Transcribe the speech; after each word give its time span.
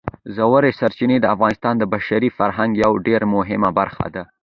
ژورې 0.35 0.71
سرچینې 0.79 1.17
د 1.21 1.25
افغانستان 1.35 1.73
د 1.77 1.83
بشري 1.93 2.29
فرهنګ 2.37 2.71
یوه 2.83 2.97
ډېره 3.07 3.25
مهمه 3.35 3.69
برخه 3.79 4.05
ده. 4.15 4.23